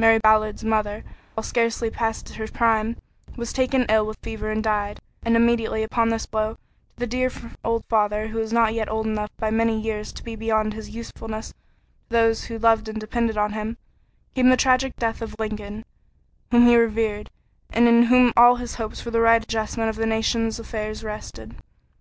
[0.00, 2.96] Mary Ballard's mother, while scarcely past her prime,
[3.36, 6.58] was taken ill with fever and died, and immediately upon this blow to
[6.96, 7.30] the dear
[7.64, 10.90] old father who was not yet old enough by many years to be beyond his
[10.90, 11.54] usefulness to
[12.08, 13.76] those who loved and depended on him,
[14.34, 15.84] came the tragic death of Lincoln,
[16.50, 17.30] whom he revered
[17.72, 21.54] and in whom all his hopes for the right adjustment of the nation's affairs rested.